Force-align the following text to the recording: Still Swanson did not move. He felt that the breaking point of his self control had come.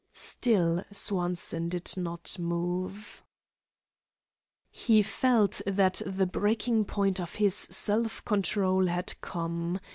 Still 0.15 0.83
Swanson 0.91 1.69
did 1.69 1.95
not 1.95 2.39
move. 2.39 3.23
He 4.71 5.03
felt 5.03 5.61
that 5.67 6.01
the 6.07 6.25
breaking 6.25 6.85
point 6.85 7.19
of 7.19 7.35
his 7.35 7.53
self 7.53 8.25
control 8.25 8.87
had 8.87 9.13
come. 9.21 9.79